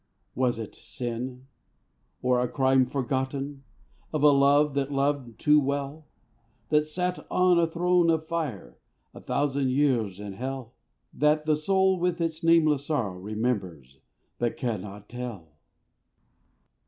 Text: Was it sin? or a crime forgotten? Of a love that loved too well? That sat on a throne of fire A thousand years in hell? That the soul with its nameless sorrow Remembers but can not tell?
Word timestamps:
Was 0.33 0.57
it 0.57 0.73
sin? 0.73 1.45
or 2.23 2.39
a 2.41 2.47
crime 2.47 2.87
forgotten? 2.87 3.63
Of 4.11 4.23
a 4.23 4.31
love 4.31 4.73
that 4.73 4.91
loved 4.91 5.39
too 5.39 5.59
well? 5.59 6.07
That 6.69 6.87
sat 6.87 7.23
on 7.29 7.59
a 7.59 7.67
throne 7.67 8.09
of 8.09 8.25
fire 8.25 8.79
A 9.13 9.21
thousand 9.21 9.69
years 9.69 10.19
in 10.19 10.33
hell? 10.33 10.73
That 11.13 11.45
the 11.45 11.55
soul 11.55 11.99
with 11.99 12.19
its 12.19 12.43
nameless 12.43 12.87
sorrow 12.87 13.13
Remembers 13.19 13.99
but 14.39 14.57
can 14.57 14.81
not 14.81 15.07
tell? 15.07 15.49